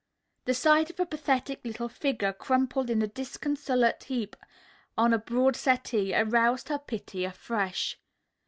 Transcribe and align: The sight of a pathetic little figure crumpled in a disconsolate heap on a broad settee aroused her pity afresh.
The 0.45 0.55
sight 0.55 0.89
of 0.89 0.99
a 0.99 1.05
pathetic 1.05 1.61
little 1.63 1.87
figure 1.87 2.33
crumpled 2.33 2.89
in 2.89 3.03
a 3.03 3.07
disconsolate 3.07 4.05
heap 4.05 4.35
on 4.97 5.13
a 5.13 5.19
broad 5.19 5.55
settee 5.55 6.15
aroused 6.15 6.69
her 6.69 6.79
pity 6.79 7.23
afresh. 7.23 7.99